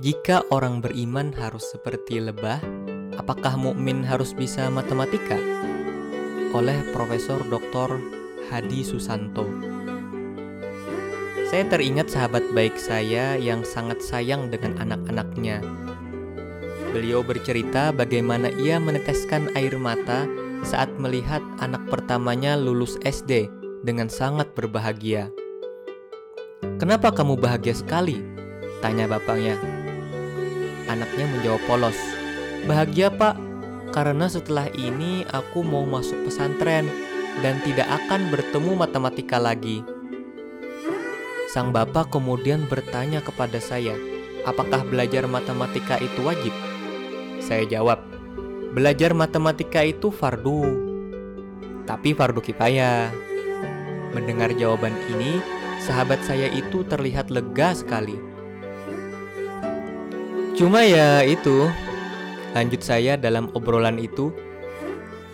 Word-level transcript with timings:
Jika 0.00 0.40
orang 0.48 0.80
beriman 0.80 1.36
harus 1.36 1.68
seperti 1.68 2.16
lebah, 2.16 2.64
apakah 3.20 3.60
mukmin 3.60 4.00
harus 4.00 4.32
bisa 4.32 4.72
matematika? 4.72 5.36
Oleh 6.56 6.80
Profesor 6.96 7.36
Dr. 7.52 8.00
Hadi 8.48 8.88
Susanto. 8.88 9.44
Saya 11.52 11.68
teringat 11.68 12.08
sahabat 12.08 12.40
baik 12.56 12.80
saya 12.80 13.36
yang 13.36 13.68
sangat 13.68 14.00
sayang 14.00 14.48
dengan 14.48 14.80
anak-anaknya. 14.80 15.60
Beliau 16.96 17.20
bercerita 17.20 17.92
bagaimana 17.92 18.48
ia 18.56 18.80
meneteskan 18.80 19.52
air 19.52 19.76
mata 19.76 20.24
saat 20.64 20.88
melihat 20.96 21.44
anak 21.60 21.84
pertamanya 21.92 22.56
lulus 22.56 22.96
SD 23.04 23.44
dengan 23.84 24.08
sangat 24.08 24.56
berbahagia. 24.56 25.28
"Kenapa 26.80 27.12
kamu 27.12 27.36
bahagia 27.36 27.76
sekali?" 27.76 28.24
tanya 28.80 29.04
bapaknya. 29.04 29.81
Anaknya 30.92 31.24
menjawab 31.24 31.62
polos, 31.64 31.96
"Bahagia, 32.68 33.08
Pak, 33.08 33.40
karena 33.96 34.28
setelah 34.28 34.68
ini 34.76 35.24
aku 35.32 35.64
mau 35.64 35.88
masuk 35.88 36.28
pesantren 36.28 36.84
dan 37.40 37.56
tidak 37.64 37.88
akan 37.88 38.28
bertemu 38.28 38.76
matematika 38.76 39.40
lagi." 39.40 39.80
Sang 41.48 41.72
bapak 41.72 42.12
kemudian 42.12 42.68
bertanya 42.68 43.24
kepada 43.24 43.56
saya, 43.56 43.96
"Apakah 44.44 44.84
belajar 44.84 45.24
matematika 45.24 45.96
itu 45.96 46.20
wajib?" 46.20 46.52
Saya 47.40 47.64
jawab, 47.64 48.12
Belajar 48.72 49.12
matematika 49.12 49.84
itu 49.84 50.08
fardu, 50.08 50.64
tapi 51.84 52.16
fardu 52.16 52.40
kifayah. 52.40 53.12
Mendengar 54.16 54.48
jawaban 54.56 54.96
ini, 55.12 55.44
sahabat 55.76 56.24
saya 56.24 56.48
itu 56.48 56.80
terlihat 56.80 57.28
lega 57.28 57.76
sekali. 57.76 58.16
Cuma 60.62 60.86
ya 60.86 61.26
itu, 61.26 61.66
lanjut 62.54 62.86
saya 62.86 63.18
dalam 63.18 63.50
obrolan 63.50 63.98
itu, 63.98 64.30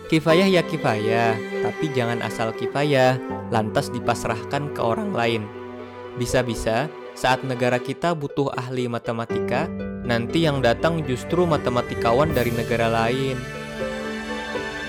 kifayah 0.09 0.49
ya 0.49 0.65
kifayah, 0.65 1.37
tapi 1.61 1.85
jangan 1.93 2.25
asal 2.25 2.49
kifayah, 2.49 3.21
lantas 3.53 3.93
dipasrahkan 3.93 4.73
ke 4.73 4.81
orang 4.81 5.13
lain. 5.13 5.45
Bisa-bisa 6.17 6.89
saat 7.13 7.45
negara 7.45 7.77
kita 7.77 8.17
butuh 8.17 8.49
ahli 8.57 8.89
matematika, 8.89 9.69
nanti 10.01 10.49
yang 10.49 10.65
datang 10.65 11.05
justru 11.05 11.45
matematikawan 11.45 12.33
dari 12.33 12.49
negara 12.49 12.89
lain. 12.89 13.37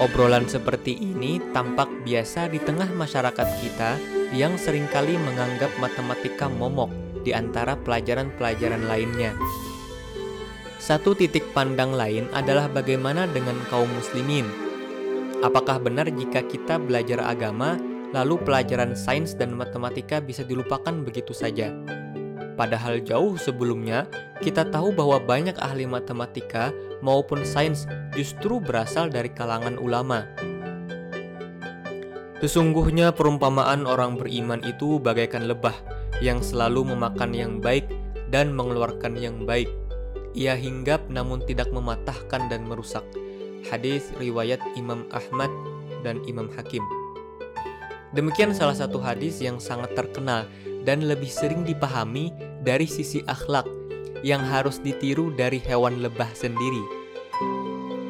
Obrolan 0.00 0.48
seperti 0.48 0.96
ini 0.96 1.36
tampak 1.52 1.92
biasa 2.08 2.48
di 2.48 2.64
tengah 2.64 2.88
masyarakat 2.96 3.48
kita 3.60 4.00
yang 4.32 4.56
sering 4.56 4.88
kali 4.88 5.20
menganggap 5.20 5.68
matematika 5.76 6.48
momok 6.48 6.88
di 7.28 7.36
antara 7.36 7.76
pelajaran-pelajaran 7.76 8.88
lainnya. 8.88 9.36
Satu 10.80 11.12
titik 11.12 11.44
pandang 11.52 11.92
lain 11.92 12.24
adalah 12.32 12.64
bagaimana 12.64 13.28
dengan 13.28 13.52
kaum 13.68 13.84
muslimin. 14.00 14.48
Apakah 15.44 15.76
benar 15.76 16.08
jika 16.08 16.40
kita 16.40 16.80
belajar 16.80 17.20
agama, 17.20 17.76
lalu 18.16 18.40
pelajaran 18.40 18.96
sains 18.96 19.36
dan 19.36 19.52
matematika 19.52 20.24
bisa 20.24 20.40
dilupakan 20.40 21.04
begitu 21.04 21.36
saja? 21.36 21.68
Padahal 22.56 23.04
jauh 23.04 23.36
sebelumnya, 23.36 24.08
kita 24.40 24.72
tahu 24.72 24.96
bahwa 24.96 25.20
banyak 25.20 25.52
ahli 25.60 25.84
matematika 25.84 26.72
maupun 27.04 27.44
sains 27.44 27.84
justru 28.16 28.56
berasal 28.56 29.12
dari 29.12 29.28
kalangan 29.28 29.76
ulama. 29.76 30.24
Sesungguhnya 32.40 33.12
perumpamaan 33.12 33.84
orang 33.84 34.16
beriman 34.16 34.64
itu 34.64 34.96
bagaikan 34.96 35.44
lebah 35.44 35.76
yang 36.24 36.40
selalu 36.40 36.96
memakan 36.96 37.36
yang 37.36 37.60
baik 37.60 37.84
dan 38.32 38.56
mengeluarkan 38.56 39.20
yang 39.20 39.44
baik. 39.44 39.68
Ia 40.34 40.54
hinggap 40.54 41.10
namun 41.10 41.42
tidak 41.42 41.74
mematahkan 41.74 42.46
dan 42.46 42.62
merusak. 42.66 43.02
Hadis 43.66 44.14
riwayat 44.16 44.62
Imam 44.78 45.02
Ahmad 45.10 45.50
dan 46.06 46.22
Imam 46.24 46.46
Hakim. 46.54 46.82
Demikian 48.14 48.50
salah 48.50 48.74
satu 48.74 48.98
hadis 48.98 49.38
yang 49.38 49.62
sangat 49.62 49.94
terkenal 49.94 50.46
dan 50.82 51.06
lebih 51.06 51.30
sering 51.30 51.62
dipahami 51.62 52.34
dari 52.62 52.86
sisi 52.86 53.22
akhlak 53.26 53.66
yang 54.26 54.42
harus 54.42 54.82
ditiru 54.82 55.30
dari 55.34 55.62
hewan 55.62 56.02
lebah 56.02 56.28
sendiri. 56.34 56.82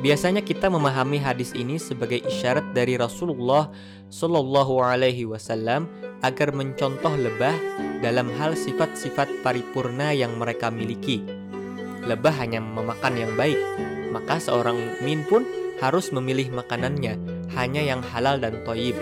Biasanya 0.01 0.41
kita 0.41 0.73
memahami 0.73 1.21
hadis 1.21 1.53
ini 1.53 1.77
sebagai 1.77 2.25
isyarat 2.25 2.73
dari 2.73 2.97
Rasulullah 2.97 3.69
Shallallahu 4.09 4.81
Alaihi 4.81 5.29
Wasallam 5.29 5.93
agar 6.25 6.57
mencontoh 6.57 7.13
lebah 7.21 7.53
dalam 8.01 8.33
hal 8.41 8.57
sifat-sifat 8.57 9.45
paripurna 9.45 10.17
yang 10.17 10.41
mereka 10.41 10.73
miliki. 10.73 11.40
Lebah 12.01 12.35
hanya 12.41 12.65
memakan 12.65 13.15
yang 13.17 13.33
baik, 13.37 13.61
maka 14.11 14.41
seorang 14.41 14.77
mukmin 14.77 15.21
pun 15.29 15.43
harus 15.81 16.13
memilih 16.13 16.53
makanannya 16.53 17.17
hanya 17.57 17.83
yang 17.83 18.01
halal 18.05 18.37
dan 18.41 18.61
toyib. 18.65 18.97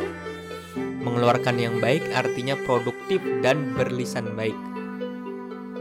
Mengeluarkan 1.02 1.56
yang 1.58 1.78
baik 1.78 2.04
artinya 2.14 2.58
produktif 2.66 3.22
dan 3.42 3.74
berlisan 3.74 4.34
baik. 4.34 4.56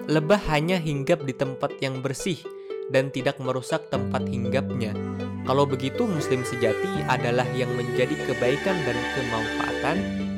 Lebah 0.07 0.39
hanya 0.47 0.79
hinggap 0.79 1.25
di 1.27 1.35
tempat 1.35 1.83
yang 1.83 1.99
bersih 1.99 2.39
dan 2.87 3.11
tidak 3.11 3.35
merusak 3.43 3.91
tempat 3.91 4.23
hinggapnya. 4.23 4.95
Kalau 5.43 5.67
begitu, 5.67 6.07
Muslim 6.07 6.43
sejati 6.43 7.07
adalah 7.07 7.47
yang 7.55 7.71
menjadi 7.75 8.15
kebaikan 8.27 8.75
dan 8.83 8.97
kemanfaatan 9.15 9.97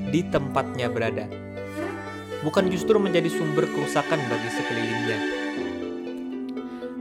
di 0.10 0.26
tempatnya 0.26 0.90
berada, 0.90 1.30
bukan 2.42 2.70
justru 2.70 2.98
menjadi 2.98 3.30
sumber 3.30 3.70
kerusakan 3.70 4.18
bagi 4.30 4.50
sekelilingnya. 4.54 5.39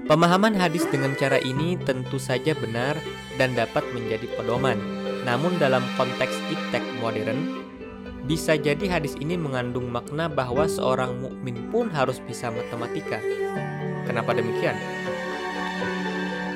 Pemahaman 0.09 0.57
hadis 0.57 0.89
dengan 0.89 1.13
cara 1.21 1.37
ini 1.37 1.77
tentu 1.85 2.17
saja 2.17 2.57
benar 2.57 2.97
dan 3.37 3.53
dapat 3.53 3.85
menjadi 3.93 4.25
pedoman. 4.41 4.81
Namun 5.29 5.61
dalam 5.61 5.85
konteks 6.01 6.33
iptek 6.49 6.81
modern, 7.05 7.61
bisa 8.25 8.57
jadi 8.57 8.89
hadis 8.89 9.21
ini 9.21 9.37
mengandung 9.37 9.93
makna 9.93 10.33
bahwa 10.33 10.65
seorang 10.65 11.21
mukmin 11.21 11.69
pun 11.69 11.93
harus 11.93 12.25
bisa 12.25 12.49
matematika. 12.49 13.21
Kenapa 14.09 14.33
demikian? 14.33 14.81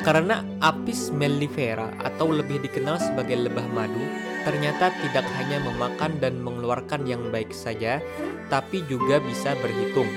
Karena 0.00 0.40
Apis 0.64 1.12
mellifera 1.12 1.92
atau 2.00 2.32
lebih 2.32 2.56
dikenal 2.64 3.04
sebagai 3.04 3.36
lebah 3.36 3.68
madu 3.68 4.00
ternyata 4.48 4.90
tidak 5.04 5.28
hanya 5.38 5.60
memakan 5.60 6.18
dan 6.18 6.40
mengeluarkan 6.42 7.06
yang 7.06 7.28
baik 7.28 7.54
saja, 7.54 8.02
tapi 8.50 8.82
juga 8.90 9.22
bisa 9.22 9.54
berhitung. 9.60 10.08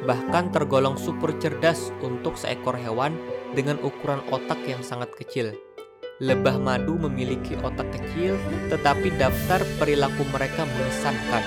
Bahkan 0.00 0.56
tergolong 0.56 0.96
super 0.96 1.36
cerdas 1.36 1.92
untuk 2.00 2.40
seekor 2.40 2.76
hewan 2.80 3.12
dengan 3.52 3.76
ukuran 3.84 4.24
otak 4.32 4.60
yang 4.64 4.80
sangat 4.80 5.12
kecil. 5.16 5.52
Lebah 6.20 6.60
madu 6.60 7.00
memiliki 7.00 7.56
otak 7.60 7.88
kecil, 7.96 8.36
tetapi 8.68 9.12
daftar 9.16 9.64
perilaku 9.80 10.24
mereka 10.32 10.68
mengesankan. 10.68 11.44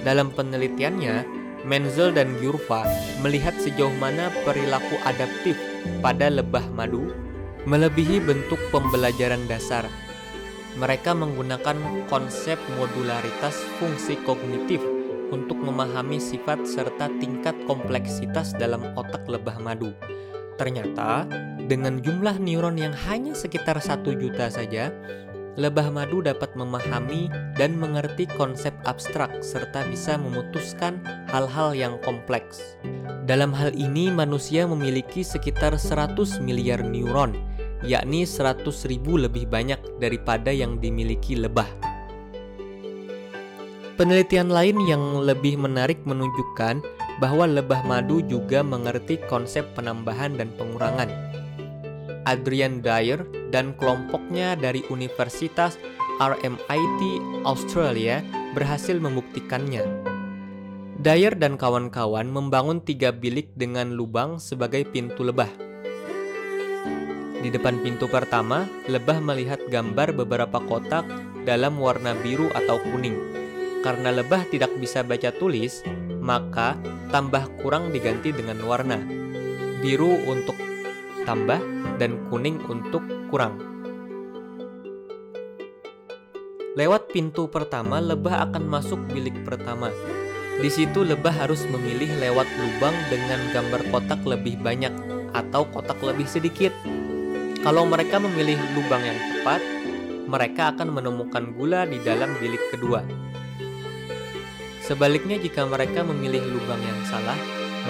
Dalam 0.00 0.32
penelitiannya, 0.32 1.36
Menzel 1.66 2.14
dan 2.14 2.30
Gyurva 2.38 2.86
melihat 3.20 3.52
sejauh 3.58 3.92
mana 3.98 4.30
perilaku 4.46 4.96
adaptif 5.02 5.58
pada 5.98 6.30
lebah 6.30 6.62
madu 6.72 7.10
melebihi 7.66 8.22
bentuk 8.22 8.60
pembelajaran 8.70 9.42
dasar. 9.50 9.82
Mereka 10.78 11.16
menggunakan 11.16 12.06
konsep 12.06 12.60
modularitas 12.78 13.58
fungsi 13.82 14.14
kognitif 14.22 14.78
untuk 15.30 15.58
memahami 15.58 16.18
sifat 16.20 16.66
serta 16.66 17.10
tingkat 17.18 17.54
kompleksitas 17.66 18.54
dalam 18.54 18.82
otak 18.94 19.26
lebah 19.26 19.58
madu. 19.58 19.92
Ternyata, 20.56 21.28
dengan 21.66 22.00
jumlah 22.00 22.40
neuron 22.40 22.80
yang 22.80 22.94
hanya 23.10 23.36
sekitar 23.36 23.76
satu 23.82 24.16
juta 24.16 24.48
saja, 24.48 24.88
lebah 25.56 25.88
madu 25.88 26.20
dapat 26.20 26.52
memahami 26.52 27.32
dan 27.56 27.76
mengerti 27.80 28.28
konsep 28.36 28.76
abstrak 28.84 29.32
serta 29.40 29.84
bisa 29.88 30.20
memutuskan 30.20 31.00
hal-hal 31.32 31.72
yang 31.72 31.96
kompleks. 32.04 32.76
Dalam 33.26 33.50
hal 33.56 33.74
ini, 33.74 34.12
manusia 34.12 34.68
memiliki 34.68 35.26
sekitar 35.26 35.74
100 35.74 36.38
miliar 36.44 36.84
neuron, 36.84 37.34
yakni 37.82 38.22
100 38.22 38.62
ribu 38.86 39.18
lebih 39.18 39.50
banyak 39.50 39.80
daripada 39.98 40.54
yang 40.54 40.78
dimiliki 40.78 41.34
lebah. 41.34 41.95
Penelitian 43.96 44.52
lain 44.52 44.76
yang 44.84 45.24
lebih 45.24 45.56
menarik 45.56 46.04
menunjukkan 46.04 46.84
bahwa 47.16 47.48
lebah 47.48 47.80
madu 47.80 48.20
juga 48.20 48.60
mengerti 48.60 49.16
konsep 49.24 49.64
penambahan 49.72 50.36
dan 50.36 50.52
pengurangan. 50.60 51.08
Adrian 52.28 52.84
Dyer 52.84 53.24
dan 53.48 53.72
kelompoknya 53.80 54.52
dari 54.52 54.84
Universitas 54.92 55.80
RMIT 56.20 57.00
Australia 57.48 58.20
berhasil 58.52 59.00
membuktikannya. 59.00 59.88
Dyer 61.00 61.32
dan 61.32 61.56
kawan-kawan 61.56 62.28
membangun 62.28 62.84
tiga 62.84 63.16
bilik 63.16 63.48
dengan 63.56 63.96
lubang 63.96 64.36
sebagai 64.36 64.84
pintu 64.92 65.24
lebah. 65.24 65.48
Di 67.40 67.48
depan 67.48 67.80
pintu 67.80 68.12
pertama, 68.12 68.68
lebah 68.92 69.24
melihat 69.24 69.60
gambar 69.72 70.12
beberapa 70.12 70.60
kotak 70.68 71.08
dalam 71.48 71.80
warna 71.80 72.12
biru 72.20 72.52
atau 72.52 72.76
kuning. 72.92 73.45
Karena 73.84 74.12
lebah 74.14 74.46
tidak 74.48 74.72
bisa 74.78 75.02
baca 75.02 75.32
tulis, 75.34 75.84
maka 76.22 76.78
tambah 77.10 77.46
kurang 77.60 77.90
diganti 77.90 78.32
dengan 78.32 78.62
warna. 78.64 78.98
Biru 79.82 80.16
untuk 80.26 80.56
tambah 81.26 81.58
dan 81.98 82.18
kuning 82.30 82.62
untuk 82.70 83.02
kurang. 83.28 83.58
Lewat 86.76 87.08
pintu 87.08 87.48
pertama, 87.48 88.04
lebah 88.04 88.50
akan 88.50 88.68
masuk 88.68 89.00
bilik 89.08 89.32
pertama. 89.48 89.88
Di 90.60 90.68
situ 90.68 91.04
lebah 91.04 91.32
harus 91.32 91.64
memilih 91.68 92.08
lewat 92.20 92.48
lubang 92.60 92.96
dengan 93.08 93.40
gambar 93.52 93.80
kotak 93.92 94.20
lebih 94.24 94.60
banyak 94.60 94.92
atau 95.32 95.68
kotak 95.68 96.00
lebih 96.04 96.28
sedikit. 96.28 96.72
Kalau 97.64 97.88
mereka 97.88 98.20
memilih 98.20 98.60
lubang 98.76 99.00
yang 99.04 99.16
tepat, 99.16 99.60
mereka 100.28 100.76
akan 100.76 100.92
menemukan 100.92 101.56
gula 101.56 101.88
di 101.88 101.96
dalam 102.04 102.32
bilik 102.40 102.60
kedua. 102.72 103.25
Sebaliknya 104.86 105.34
jika 105.34 105.66
mereka 105.66 106.06
memilih 106.06 106.46
lubang 106.46 106.78
yang 106.78 107.02
salah, 107.10 107.34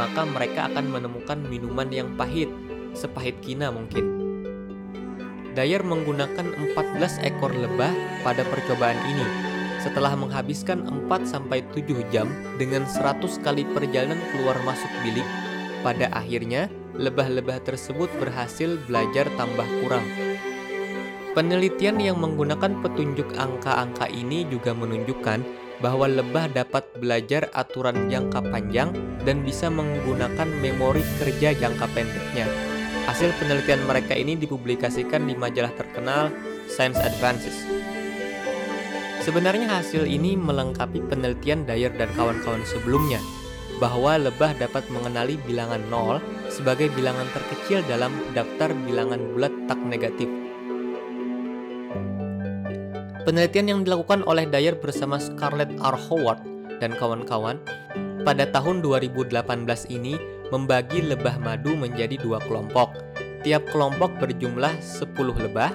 maka 0.00 0.24
mereka 0.24 0.72
akan 0.72 0.88
menemukan 0.88 1.36
minuman 1.44 1.92
yang 1.92 2.08
pahit, 2.16 2.48
sepahit 2.96 3.36
kina 3.44 3.68
mungkin. 3.68 4.24
Dyer 5.52 5.84
menggunakan 5.84 6.56
14 6.72 7.20
ekor 7.20 7.52
lebah 7.52 7.92
pada 8.24 8.48
percobaan 8.48 8.96
ini. 9.12 9.28
Setelah 9.84 10.16
menghabiskan 10.16 10.88
4-7 11.12 11.84
jam 12.08 12.32
dengan 12.56 12.88
100 12.88 13.44
kali 13.44 13.68
perjalanan 13.76 14.16
keluar 14.32 14.56
masuk 14.64 14.88
bilik, 15.04 15.28
pada 15.84 16.08
akhirnya 16.16 16.72
lebah-lebah 16.96 17.60
tersebut 17.60 18.08
berhasil 18.16 18.80
belajar 18.88 19.28
tambah 19.36 19.68
kurang. 19.84 20.08
Penelitian 21.36 22.00
yang 22.00 22.16
menggunakan 22.16 22.80
petunjuk 22.80 23.36
angka-angka 23.36 24.08
ini 24.08 24.48
juga 24.48 24.72
menunjukkan 24.72 25.65
bahwa 25.80 26.08
lebah 26.08 26.48
dapat 26.52 26.88
belajar 26.96 27.52
aturan 27.52 28.08
jangka 28.08 28.40
panjang 28.48 28.90
dan 29.26 29.44
bisa 29.44 29.68
menggunakan 29.68 30.48
memori 30.62 31.04
kerja 31.20 31.52
jangka 31.52 31.86
pendeknya. 31.92 32.48
Hasil 33.06 33.30
penelitian 33.38 33.84
mereka 33.86 34.16
ini 34.18 34.34
dipublikasikan 34.34 35.28
di 35.28 35.38
majalah 35.38 35.70
terkenal 35.76 36.32
Science 36.66 36.98
Advances. 36.98 37.54
Sebenarnya 39.22 39.82
hasil 39.82 40.06
ini 40.06 40.38
melengkapi 40.38 41.02
penelitian 41.06 41.66
Dyer 41.66 41.90
dan 41.94 42.10
kawan-kawan 42.14 42.62
sebelumnya, 42.62 43.18
bahwa 43.82 44.16
lebah 44.16 44.54
dapat 44.56 44.86
mengenali 44.88 45.36
bilangan 45.44 45.82
0 45.90 46.22
sebagai 46.48 46.88
bilangan 46.94 47.26
terkecil 47.34 47.84
dalam 47.90 48.14
daftar 48.32 48.72
bilangan 48.72 49.20
bulat 49.34 49.52
tak 49.68 49.76
negatif 49.82 50.45
Penelitian 53.26 53.66
yang 53.66 53.80
dilakukan 53.82 54.22
oleh 54.30 54.46
Dyer 54.46 54.78
bersama 54.78 55.18
Scarlett 55.18 55.74
R. 55.82 55.98
Howard 55.98 56.38
dan 56.78 56.94
kawan-kawan 56.94 57.58
pada 58.22 58.46
tahun 58.54 58.86
2018 58.86 59.34
ini 59.90 60.14
membagi 60.54 61.02
lebah 61.02 61.34
madu 61.42 61.74
menjadi 61.74 62.22
dua 62.22 62.38
kelompok. 62.46 62.94
Tiap 63.42 63.66
kelompok 63.74 64.14
berjumlah 64.22 64.78
10 64.78 65.10
lebah. 65.42 65.74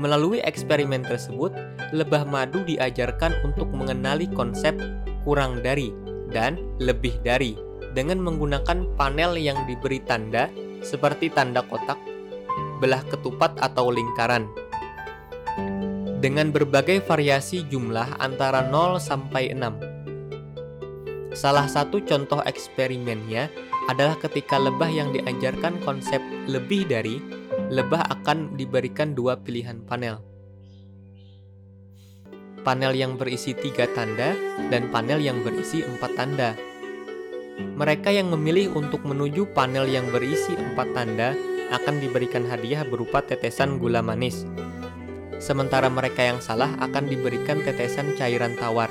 Melalui 0.00 0.40
eksperimen 0.40 1.04
tersebut, 1.04 1.52
lebah 1.92 2.24
madu 2.24 2.64
diajarkan 2.64 3.36
untuk 3.44 3.68
mengenali 3.68 4.24
konsep 4.32 4.72
kurang 5.28 5.60
dari 5.60 5.92
dan 6.32 6.56
lebih 6.80 7.20
dari 7.20 7.52
dengan 7.92 8.16
menggunakan 8.16 8.96
panel 8.96 9.36
yang 9.36 9.60
diberi 9.68 10.00
tanda 10.08 10.48
seperti 10.80 11.28
tanda 11.28 11.60
kotak, 11.68 12.00
belah 12.80 13.04
ketupat 13.12 13.60
atau 13.60 13.92
lingkaran 13.92 14.48
dengan 16.18 16.50
berbagai 16.50 17.06
variasi 17.06 17.62
jumlah 17.70 18.18
antara 18.18 18.66
0 18.66 18.98
sampai 18.98 19.54
6. 19.54 21.30
Salah 21.30 21.70
satu 21.70 22.02
contoh 22.02 22.42
eksperimennya 22.42 23.46
adalah 23.86 24.18
ketika 24.18 24.58
lebah 24.58 24.90
yang 24.90 25.14
diajarkan 25.14 25.78
konsep 25.86 26.18
lebih 26.50 26.90
dari, 26.90 27.22
lebah 27.70 28.02
akan 28.18 28.58
diberikan 28.58 29.14
dua 29.14 29.38
pilihan 29.38 29.78
panel. 29.86 30.18
Panel 32.66 32.98
yang 32.98 33.14
berisi 33.14 33.54
tiga 33.54 33.86
tanda 33.94 34.34
dan 34.68 34.90
panel 34.90 35.22
yang 35.22 35.46
berisi 35.46 35.86
empat 35.86 36.10
tanda. 36.18 36.58
Mereka 37.58 38.10
yang 38.10 38.34
memilih 38.34 38.74
untuk 38.74 39.06
menuju 39.06 39.54
panel 39.54 39.86
yang 39.86 40.10
berisi 40.10 40.58
empat 40.58 40.88
tanda 40.90 41.38
akan 41.70 42.02
diberikan 42.02 42.42
hadiah 42.50 42.82
berupa 42.82 43.22
tetesan 43.22 43.78
gula 43.78 44.02
manis 44.02 44.42
sementara 45.38 45.86
mereka 45.86 46.22
yang 46.26 46.42
salah 46.42 46.70
akan 46.82 47.06
diberikan 47.06 47.62
tetesan 47.62 48.14
cairan 48.18 48.58
tawar. 48.58 48.90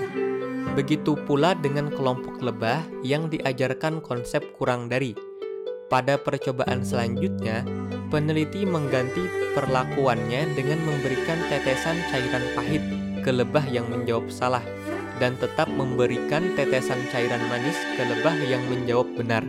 Begitu 0.75 1.15
pula 1.27 1.55
dengan 1.55 1.91
kelompok 1.91 2.39
lebah 2.43 2.83
yang 3.03 3.27
diajarkan 3.31 3.99
konsep 4.03 4.43
kurang 4.55 4.87
dari. 4.87 5.15
Pada 5.87 6.19
percobaan 6.19 6.83
selanjutnya, 6.83 7.63
peneliti 8.11 8.67
mengganti 8.67 9.23
perlakuannya 9.55 10.51
dengan 10.51 10.83
memberikan 10.83 11.39
tetesan 11.47 11.95
cairan 12.11 12.43
pahit 12.53 12.83
ke 13.23 13.31
lebah 13.31 13.63
yang 13.71 13.87
menjawab 13.87 14.27
salah 14.27 14.63
dan 15.17 15.33
tetap 15.41 15.65
memberikan 15.71 16.53
tetesan 16.53 16.99
cairan 17.09 17.41
manis 17.49 17.75
ke 17.97 18.03
lebah 18.03 18.35
yang 18.45 18.61
menjawab 18.69 19.07
benar. 19.17 19.43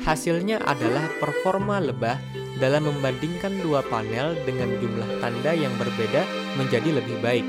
Hasilnya 0.00 0.62
adalah 0.64 1.04
performa 1.20 1.82
lebah 1.82 2.16
dalam 2.60 2.86
membandingkan 2.86 3.58
dua 3.64 3.80
panel 3.88 4.36
dengan 4.44 4.68
jumlah 4.78 5.10
tanda 5.18 5.56
yang 5.56 5.72
berbeda 5.80 6.22
menjadi 6.60 7.00
lebih 7.00 7.16
baik. 7.24 7.46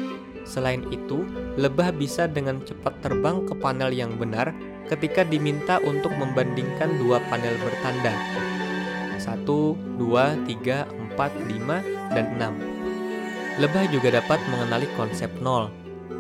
Selain 0.48 0.82
itu, 0.90 1.22
lebah 1.60 1.94
bisa 1.94 2.26
dengan 2.26 2.64
cepat 2.66 2.98
terbang 3.06 3.46
ke 3.46 3.54
panel 3.60 3.94
yang 3.94 4.16
benar 4.18 4.56
ketika 4.90 5.22
diminta 5.28 5.78
untuk 5.84 6.12
membandingkan 6.16 6.98
dua 6.98 7.22
panel 7.30 7.54
bertanda. 7.62 8.12
1, 9.22 9.46
2, 9.46 10.02
3, 10.50 10.90
4, 11.14 11.30
5, 11.54 12.16
dan 12.18 12.26
6. 12.36 13.62
Lebah 13.62 13.86
juga 13.94 14.20
dapat 14.20 14.40
mengenali 14.50 14.90
konsep 15.00 15.30
nol. 15.40 15.70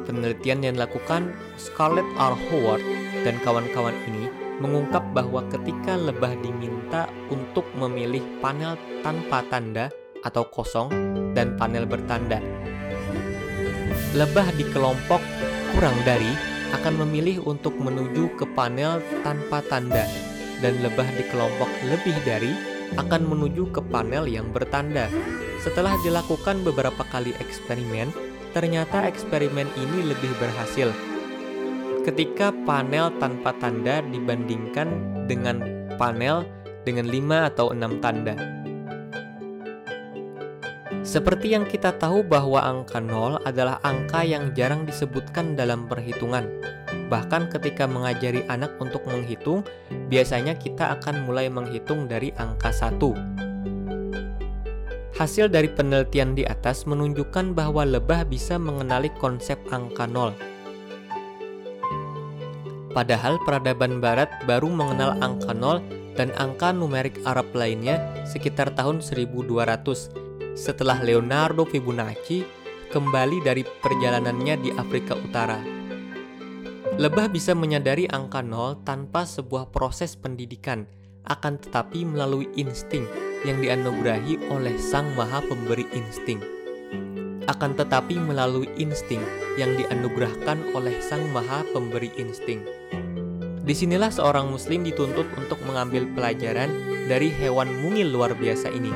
Penelitian 0.07 0.63
yang 0.63 0.73
dilakukan 0.79 1.35
Scarlett 1.59 2.07
R. 2.15 2.35
Howard 2.49 2.83
dan 3.27 3.35
kawan-kawan 3.43 3.95
ini 4.07 4.30
mengungkap 4.61 5.01
bahwa 5.17 5.41
ketika 5.49 5.97
lebah 5.97 6.37
diminta 6.45 7.09
untuk 7.33 7.65
memilih 7.73 8.21
panel 8.39 8.77
tanpa 9.01 9.41
tanda 9.49 9.89
atau 10.21 10.45
kosong 10.53 10.93
dan 11.33 11.57
panel 11.57 11.89
bertanda. 11.89 12.37
Lebah 14.13 14.47
di 14.55 14.65
kelompok 14.69 15.19
kurang 15.73 15.97
dari 16.05 16.29
akan 16.77 17.03
memilih 17.03 17.43
untuk 17.43 17.75
menuju 17.75 18.37
ke 18.37 18.45
panel 18.53 19.01
tanpa 19.25 19.65
tanda 19.65 20.05
dan 20.61 20.77
lebah 20.85 21.09
di 21.17 21.25
kelompok 21.33 21.67
lebih 21.89 22.15
dari 22.23 22.53
akan 22.95 23.27
menuju 23.27 23.71
ke 23.73 23.81
panel 23.89 24.29
yang 24.29 24.51
bertanda. 24.53 25.09
Setelah 25.63 25.95
dilakukan 26.05 26.61
beberapa 26.61 27.01
kali 27.09 27.33
eksperimen, 27.39 28.11
ternyata 28.51 29.07
eksperimen 29.07 29.67
ini 29.79 30.11
lebih 30.11 30.31
berhasil 30.37 30.91
ketika 32.01 32.49
panel 32.65 33.13
tanpa 33.21 33.53
tanda 33.61 34.01
dibandingkan 34.09 34.89
dengan 35.29 35.61
panel 36.01 36.49
dengan 36.81 37.05
5 37.05 37.49
atau 37.53 37.69
6 37.69 38.01
tanda. 38.01 38.33
Seperti 41.01 41.53
yang 41.53 41.65
kita 41.65 41.97
tahu 41.97 42.21
bahwa 42.25 42.61
angka 42.61 43.01
0 43.01 43.41
adalah 43.45 43.77
angka 43.85 44.21
yang 44.25 44.53
jarang 44.53 44.85
disebutkan 44.85 45.53
dalam 45.57 45.85
perhitungan. 45.85 46.45
Bahkan 47.09 47.49
ketika 47.53 47.85
mengajari 47.85 48.45
anak 48.49 48.77
untuk 48.81 49.05
menghitung, 49.05 49.65
biasanya 50.09 50.57
kita 50.57 50.97
akan 50.97 51.25
mulai 51.25 51.49
menghitung 51.49 52.05
dari 52.09 52.33
angka 52.37 52.69
1. 52.69 52.97
Hasil 55.17 55.53
dari 55.53 55.69
penelitian 55.69 56.33
di 56.33 56.47
atas 56.49 56.89
menunjukkan 56.89 57.53
bahwa 57.53 57.85
lebah 57.85 58.25
bisa 58.25 58.57
mengenali 58.57 59.13
konsep 59.21 59.61
angka 59.69 60.09
0 60.09 60.50
Padahal 62.91 63.39
peradaban 63.47 64.03
barat 64.03 64.27
baru 64.43 64.67
mengenal 64.67 65.15
angka 65.23 65.55
0 65.55 65.79
dan 66.19 66.35
angka 66.35 66.75
numerik 66.75 67.23
Arab 67.23 67.47
lainnya 67.55 68.03
sekitar 68.27 68.75
tahun 68.75 68.99
1200 68.99 70.59
setelah 70.59 70.99
Leonardo 70.99 71.63
Fibonacci 71.63 72.43
kembali 72.91 73.39
dari 73.47 73.63
perjalanannya 73.63 74.55
di 74.59 74.69
Afrika 74.75 75.15
Utara. 75.15 75.63
Lebah 76.99 77.31
bisa 77.31 77.55
menyadari 77.55 78.11
angka 78.11 78.43
0 78.43 78.83
tanpa 78.83 79.23
sebuah 79.23 79.71
proses 79.71 80.19
pendidikan, 80.19 80.83
akan 81.31 81.63
tetapi 81.63 82.03
melalui 82.03 82.51
insting 82.59 83.07
yang 83.47 83.63
dianugerahi 83.63 84.51
oleh 84.51 84.75
Sang 84.75 85.15
Maha 85.15 85.39
Pemberi 85.47 85.87
Insting 85.95 86.61
akan 87.51 87.75
tetapi 87.75 88.15
melalui 88.15 88.71
insting 88.79 89.19
yang 89.59 89.75
dianugerahkan 89.75 90.71
oleh 90.71 90.95
Sang 91.03 91.27
Maha 91.35 91.67
Pemberi 91.75 92.07
Insting. 92.15 92.63
Di 93.61 93.75
sinilah 93.75 94.09
seorang 94.09 94.49
Muslim 94.49 94.87
dituntut 94.87 95.27
untuk 95.35 95.59
mengambil 95.67 96.07
pelajaran 96.15 96.71
dari 97.05 97.29
hewan 97.29 97.69
mungil 97.83 98.09
luar 98.09 98.31
biasa 98.33 98.71
ini. 98.71 98.89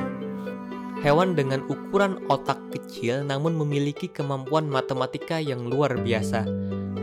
Hewan 1.04 1.36
dengan 1.36 1.60
ukuran 1.68 2.18
otak 2.32 2.58
kecil 2.72 3.22
namun 3.22 3.54
memiliki 3.54 4.08
kemampuan 4.08 4.66
matematika 4.66 5.36
yang 5.36 5.68
luar 5.68 5.92
biasa. 6.00 6.48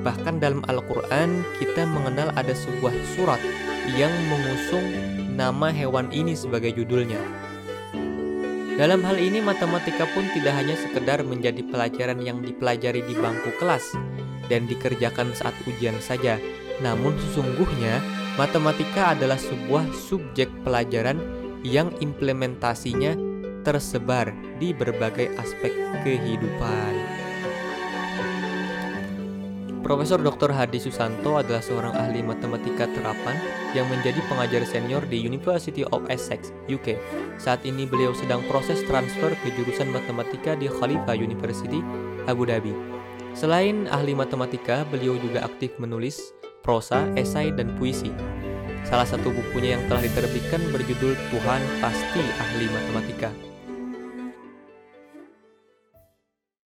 Bahkan 0.03 0.43
dalam 0.43 0.65
Al-Quran 0.67 1.45
kita 1.62 1.88
mengenal 1.88 2.33
ada 2.36 2.51
sebuah 2.51 2.91
surat 3.15 3.39
yang 3.95 4.12
mengusung 4.27 4.83
nama 5.39 5.72
hewan 5.72 6.12
ini 6.12 6.36
sebagai 6.36 6.75
judulnya. 6.75 7.52
Dalam 8.73 9.05
hal 9.05 9.21
ini 9.21 9.37
matematika 9.37 10.09
pun 10.17 10.25
tidak 10.33 10.57
hanya 10.57 10.73
sekedar 10.73 11.21
menjadi 11.21 11.61
pelajaran 11.61 12.17
yang 12.25 12.41
dipelajari 12.41 13.05
di 13.05 13.13
bangku 13.13 13.53
kelas 13.61 13.93
dan 14.49 14.65
dikerjakan 14.65 15.29
saat 15.37 15.53
ujian 15.69 15.93
saja, 16.01 16.41
namun 16.81 17.13
sesungguhnya 17.21 18.01
matematika 18.33 19.13
adalah 19.13 19.37
sebuah 19.37 19.85
subjek 19.93 20.49
pelajaran 20.65 21.21
yang 21.61 21.93
implementasinya 22.01 23.13
tersebar 23.61 24.33
di 24.57 24.73
berbagai 24.73 25.29
aspek 25.37 25.69
kehidupan. 26.01 27.12
Profesor 29.83 30.15
Dr. 30.15 30.55
Hadi 30.55 30.79
Susanto 30.79 31.35
adalah 31.35 31.59
seorang 31.59 31.91
ahli 31.91 32.23
matematika 32.23 32.87
terapan 32.87 33.35
yang 33.75 33.83
menjadi 33.91 34.23
pengajar 34.31 34.63
senior 34.63 35.03
di 35.11 35.19
University 35.19 35.83
of 35.91 36.07
Essex, 36.07 36.55
UK. 36.71 36.95
Saat 37.35 37.67
ini 37.67 37.83
beliau 37.83 38.15
sedang 38.15 38.39
proses 38.47 38.79
transfer 38.87 39.35
ke 39.43 39.51
jurusan 39.59 39.91
matematika 39.91 40.55
di 40.55 40.71
Khalifa 40.71 41.19
University, 41.19 41.83
Abu 42.31 42.47
Dhabi. 42.47 42.71
Selain 43.35 43.91
ahli 43.91 44.15
matematika, 44.15 44.87
beliau 44.87 45.19
juga 45.19 45.43
aktif 45.43 45.75
menulis 45.75 46.31
prosa, 46.63 47.03
esai, 47.19 47.51
dan 47.51 47.75
puisi. 47.75 48.15
Salah 48.87 49.03
satu 49.05 49.35
bukunya 49.35 49.75
yang 49.75 49.83
telah 49.91 50.07
diterbitkan 50.07 50.63
berjudul 50.71 51.11
Tuhan 51.27 51.61
Pasti 51.83 52.23
Ahli 52.39 52.71
Matematika. 52.71 53.52